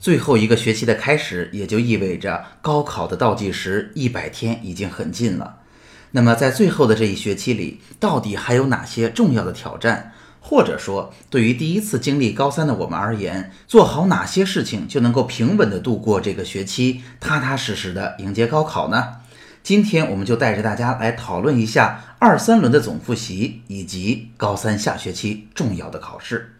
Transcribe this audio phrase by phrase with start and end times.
[0.00, 5.56] 最后一个学期的开始，也就意味着高考的倒计时一百天已经很近了。
[6.12, 10.12] 那么，在最后的这一学期里，到底还有哪些重要的挑战？
[10.40, 19.16] 或者说，对于第一次经历高三的我们而言，做好哪些事情就能够平稳地度过这个学期，踏踏实实地迎接高考呢？
[19.62, 26.57] 今天，我们就带着大家来讨论一下二三轮的总复习以及高三下学期重要的考试。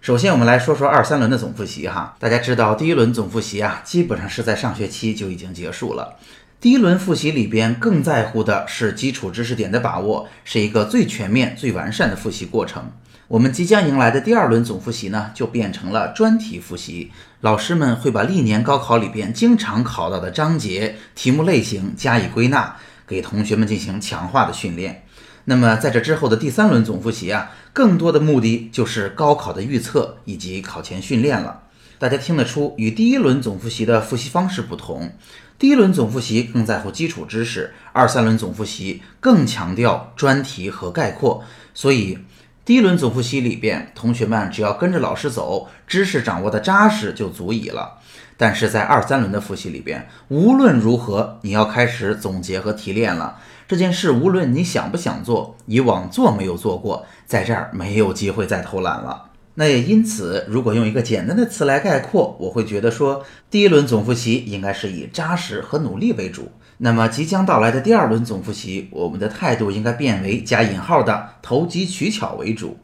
[0.00, 2.14] 首先，我们来说说二三轮的总复习哈。
[2.20, 6.14] 大家知道，第一轮总复习啊，基本上是在上学期就已经结束了。
[6.60, 12.90] 第一轮复习里边更在乎的是基础知识点的把握，是一个最全面、最完善的复习过程。
[13.26, 17.10] 我们即将迎来的第二轮总复习呢，就变成了专题复习。
[17.40, 25.04] 老师们会把历年高考里边经常考到的章节、题目类型加以归纳，给同学们进行强化的训练。
[25.48, 31.62] 那么在这之后的第三轮总复习啊，更多的目的就是高考的预测以及考前训练了。
[31.98, 35.10] 大家听得出，与第一轮总复习的复习方式不同。
[35.58, 41.42] 第一轮总复习更在乎基础知识，二三轮总复习更强调专题和概括。
[41.72, 42.18] 所以，
[42.66, 47.94] 第一轮总复习里边，同学们只要跟着老师走，知识掌握的扎实就足以了。
[48.38, 53.38] 但是在二三轮的复习里边，无论如何，你要开始总结和提炼了。
[53.66, 59.24] 这件事，无论你想不想做，以往做没有做过，在这儿没有机会再偷懒了。
[59.56, 66.52] 那也因此，如果用一个简单的词来概括，我会觉得说，第一轮总复习应该是以扎实和努力为主。
[66.78, 72.78] 那么即将到来的第二轮总复习，我们的态度应该变为加引号的投机取巧为主。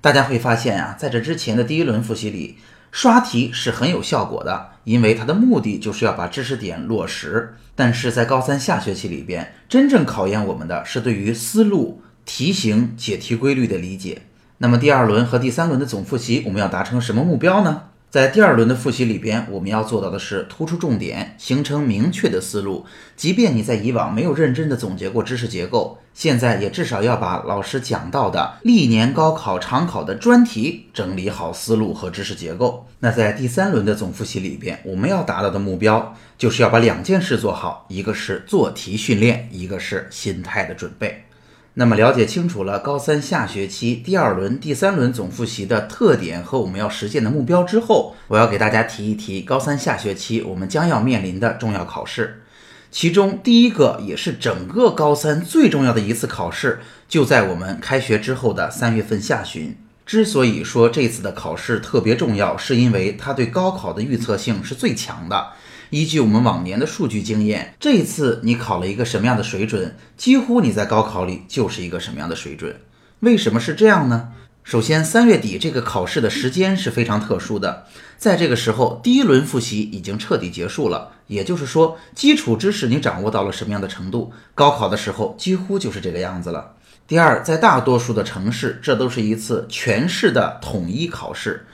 [0.00, 2.56] 大家会发现啊，在这之前的第一轮复习里，
[2.90, 7.54] 刷题是很有效果的，因为它的目的就是要把知识点落实。
[7.74, 14.22] 但是在高三下学期里边，真正考验我们的是对于思路、题型、解题规律的理解。
[14.58, 17.84] 那么第二轮和第三轮的总复习，我们要达成什么目标呢？
[18.10, 22.84] 在第二轮的复习里边，我们要做到的是突出重点，形成明确的思路。
[23.14, 32.84] 即便你在以往没有认真的总结过知识结构，现在也至少要把老师讲到的历年高考常考的专题整理好思路和知识结构。
[32.98, 41.26] 那在第三轮的总复习里边，我们要达到的目标，就是要把两件事做好，一个是做题训练，一个是心态的准备。
[41.74, 52.42] 那么了解清楚了高三下学期第二轮、第三轮总复习的特点和我们要实现的目标之后，我要给大家提一提高三下学期我们将要面临的重要考试。
[52.90, 59.76] 其中第一个也是整个高三最重要的一次考试，就在我们开学之后的三月份下旬。
[60.04, 65.50] 之所以说这次的考试特别重要，是因为它对高考的预测性是最强的。
[65.90, 72.76] 依据我们往年的数据经验，这一次你考了一个什么样的水准，几乎你在高考里就是一个什么样的水准。
[73.18, 74.28] 为什么是这样呢？
[74.62, 77.86] 首先，三月底这个考试的时间是非常特殊的，
[78.16, 86.76] 在这个时候，第一轮复习已经彻底结束了，也就是说，基础知识你掌握到了什么样的程度，高考的时候几乎就是这个样子了。
[87.08, 91.66] 第二，在大多数的城市，这都是一次全市的统一考试。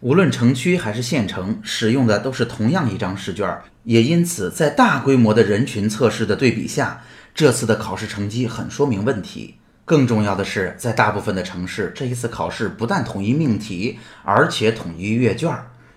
[0.00, 7.02] 无论城区还是县城，使用的都是同样一张试卷，也因此在大规模的人群测试的对比下，
[7.34, 9.54] 这次的考试成绩很说明问题。
[9.86, 15.50] 更重要的是，在大部分的城市，这一次考试不但统一命题，而且统一阅卷。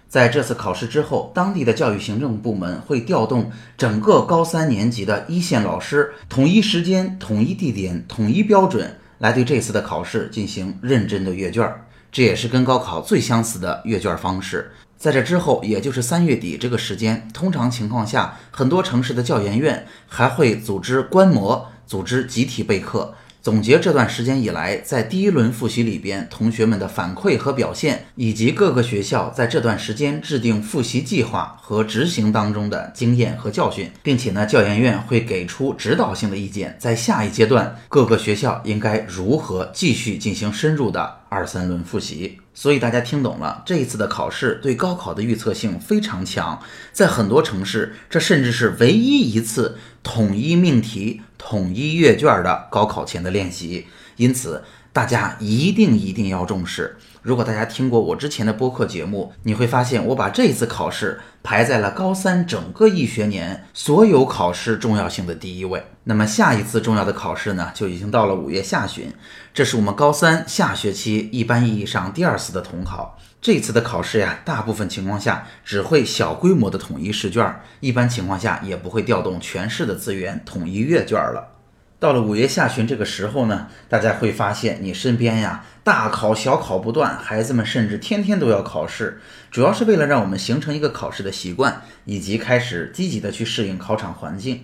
[0.07, 11.69] 在这次考试之后，当地的教育行政部门会调动整个高三年级的一线老师，统一时间、统一地点、统一标准，来对这次的考试进行认真的阅卷。
[12.11, 14.71] 这也是跟高考最相似的阅卷方式。
[14.97, 23.15] 在这之后，也就是三月底这个时间，通常情况下，很多城市的教研院还会组织观摩，组织集体备课。
[23.41, 42.39] 总结这段时间以来，在第一轮复习里边同学们的反馈和表现，以及各个学校在这段时间制定复习计划和执行当中的经验和教训，并且呢，教研院会给出指导性的意见，在下一阶段各个学校应该如何继续进行深入的二三轮复习。
[42.59, 46.61] 所以大家听懂了，这一次的考试对高考的预测性非常强，
[46.91, 53.87] 在很多城市，这甚至是唯一一次统一命题、统一阅卷的高考前的练习。
[54.17, 56.97] 因此，大家一定一定要重视。
[57.21, 65.83] 如果大家听过我之前的播客节目，你会发现我把这次考试排在了高三整个一学年所有考试重要性的第一位。
[66.05, 69.13] 那么下一次重要的考试呢，就已经到了五月下旬，
[69.53, 73.17] 这是我们高三下学期一般意义上第二次的统考。
[73.41, 81.58] 这次的考试呀，大部分情况下只会小规模的统一试卷，一般情况下也不会调动全市的资源统一阅卷了。
[81.99, 89.19] 到了五月下旬这个时候呢，大家会发现你身边呀大考小考不断，孩子们甚至天天都要考试，
[89.51, 94.61] 主要是为了让我们形成一个考试的习惯，以及开始积极的去适应考场环境。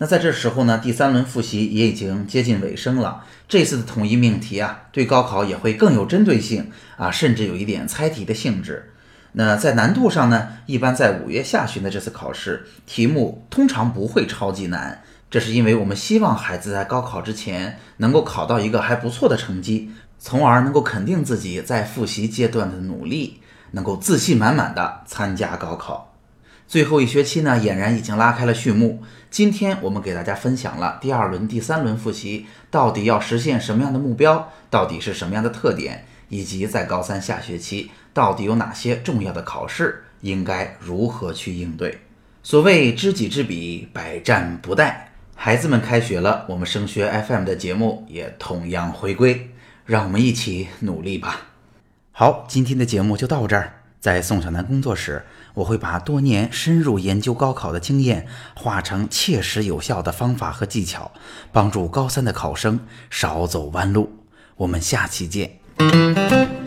[0.00, 8.92] 那在这时候呢，第三轮复习也已经接近尾声了，这次的统一命题啊，对高考也会更有针对性啊，甚至有一点猜题的性质。
[9.32, 15.02] 那在难度上呢，一般在五月下旬的这次考试，题目通常不会超级难。
[15.30, 23.40] 这是因为我们希望孩子在高考之前能够考到一个还不错的成绩，从而能够肯定自己在复习阶段的努力，
[23.72, 26.14] 能够自信满满的参加高考。
[26.66, 29.02] 最后一学期呢，俨然已经拉开了序幕。
[29.30, 42.00] 今天我们给大家分享了第二轮、第三轮复习到底要实现什么样的目标，到底是什么样的特点，以及在高三下学期到底有哪些重要的考试，应该如何去应对。
[42.42, 44.94] 所谓知己知彼，百战不殆。
[45.40, 49.52] 孩子们开学了，我们升学 FM 的节目也同样回归，
[49.86, 51.42] 让我们一起努力吧。
[52.10, 53.74] 好，今天的节目就到这儿。
[54.00, 55.24] 在宋小南工作室，
[55.54, 58.26] 我会把多年深入研究高考的经验，
[58.56, 61.12] 化成切实有效的方法和技巧，
[61.52, 64.10] 帮助高三的考生少走弯路。
[64.56, 66.57] 我们下期见。